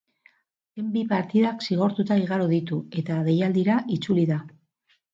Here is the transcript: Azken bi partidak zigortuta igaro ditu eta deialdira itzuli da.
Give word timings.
Azken 0.71 0.87
bi 0.95 1.03
partidak 1.11 1.61
zigortuta 1.69 2.19
igaro 2.23 2.49
ditu 2.57 2.81
eta 3.05 3.21
deialdira 3.31 3.81
itzuli 4.01 4.29
da. 4.35 4.45